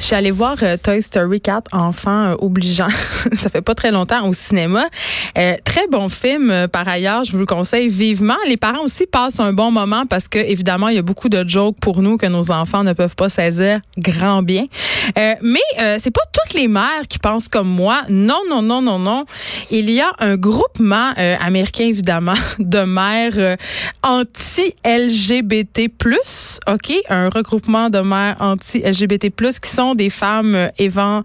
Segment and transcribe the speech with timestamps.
[0.00, 2.88] Je suis allée voir euh, Toy Story 4, enfant euh, obligeant.
[3.34, 4.86] ça fait pas très longtemps au cinéma.
[5.36, 8.38] Euh, très bon film euh, par ailleurs, je vous le conseille vivement.
[8.48, 11.46] Les parents aussi passent un bon moment parce que évidemment, il y a beaucoup de
[11.46, 14.64] jokes pour nous que nos enfants ne peuvent pas saisir grand bien.
[15.18, 18.00] Euh, mais c'est pas toutes les mères qui pensent comme moi.
[18.08, 19.26] Non, non, non, non, non.
[19.70, 23.56] Il y a un groupement américain évidemment de mères
[24.02, 25.88] anti-LGBT+,
[26.66, 29.30] OK, un regroupement de mères anti-LGBT+
[29.62, 31.22] qui sont des femmes euh,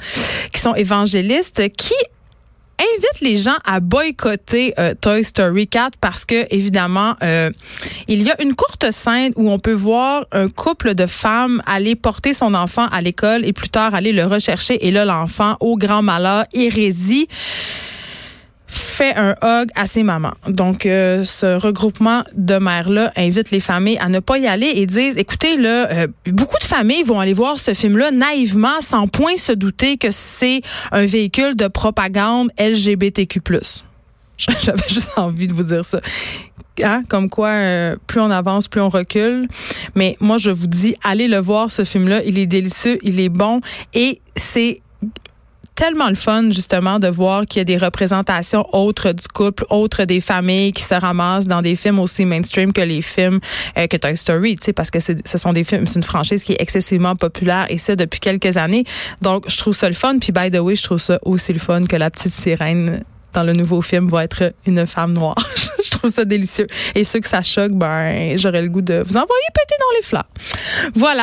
[0.51, 1.95] qui sont évangélistes qui
[2.79, 7.49] invitent les gens à boycotter euh, Toy Story 4 parce que évidemment euh,
[8.07, 11.95] il y a une courte scène où on peut voir un couple de femmes aller
[11.95, 14.85] porter son enfant à l'école et plus tard aller le rechercher.
[14.85, 17.27] Et là l'enfant au grand malheur hérésie
[18.67, 20.33] fait un hug à ses mamans.
[20.47, 24.85] Donc, euh, ce regroupement de mères-là invite les familles à ne pas y aller et
[24.85, 29.35] disent, écoutez, là, euh, beaucoup de familles vont aller voir ce film-là naïvement, sans point
[29.37, 33.41] se douter que c'est un véhicule de propagande LGBTQ+.
[34.37, 36.01] J'avais juste envie de vous dire ça.
[36.83, 37.03] Hein?
[37.07, 39.47] Comme quoi, euh, plus on avance, plus on recule.
[39.95, 42.21] Mais moi, je vous dis, allez le voir, ce film-là.
[42.25, 43.61] Il est délicieux, il est bon
[43.93, 44.81] et c'est
[45.75, 50.05] tellement le fun, justement, de voir qu'il y a des représentations autres du couple, autres
[50.05, 53.39] des familles qui se ramassent dans des films aussi mainstream que les films
[53.77, 56.43] euh, que Toy Story, tu sais, parce que ce sont des films, c'est une franchise
[56.43, 58.85] qui est excessivement populaire et ça depuis quelques années.
[59.21, 60.17] Donc, je trouve ça le fun.
[60.19, 63.03] Puis, by the way, je trouve ça aussi le fun que la petite sirène
[63.35, 65.35] dans le nouveau film va être une femme noire.
[65.83, 66.67] je trouve ça délicieux.
[66.95, 70.03] Et ceux que ça choque, ben, j'aurais le goût de vous envoyer péter dans les
[70.03, 70.27] fleurs.
[70.95, 71.13] Voilà.